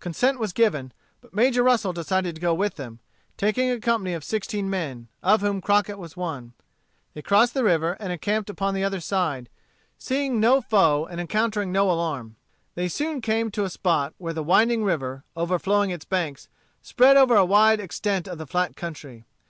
Consent 0.00 0.38
was 0.38 0.54
given; 0.54 0.94
but 1.20 1.34
Major 1.34 1.62
Russel 1.62 1.92
decided 1.92 2.34
to 2.34 2.40
go 2.40 2.54
with 2.54 2.76
them, 2.76 3.00
taking 3.36 3.70
a 3.70 3.78
company 3.78 4.14
of 4.14 4.24
sixteen 4.24 4.70
men, 4.70 5.08
of 5.22 5.42
whom 5.42 5.60
Crockett 5.60 5.98
was 5.98 6.16
one. 6.16 6.54
They 7.12 7.20
crossed 7.20 7.52
the 7.52 7.62
river 7.64 7.94
and 8.00 8.10
encamped 8.10 8.48
upon 8.48 8.72
the 8.72 8.82
other 8.82 9.00
side, 9.00 9.50
seeing 9.98 10.40
no 10.40 10.62
foe 10.62 11.04
and 11.04 11.20
encountering 11.20 11.70
no 11.70 11.90
alarm. 11.90 12.36
They 12.76 12.88
soon 12.88 13.20
came 13.20 13.50
to 13.50 13.64
a 13.64 13.68
spot 13.68 14.14
where 14.16 14.32
the 14.32 14.42
winding 14.42 14.84
river, 14.84 15.24
overflowing 15.36 15.90
its 15.90 16.06
banks, 16.06 16.48
spread 16.80 17.18
over 17.18 17.36
a 17.36 17.44
wide 17.44 17.78
extent 17.78 18.26
of 18.26 18.38
the 18.38 18.46
flat 18.46 18.74
country. 18.74 19.26